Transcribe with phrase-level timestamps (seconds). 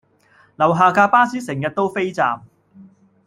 [0.55, 2.41] 樓下架巴士成日都飛站